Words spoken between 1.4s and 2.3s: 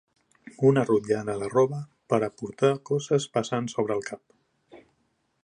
de roba per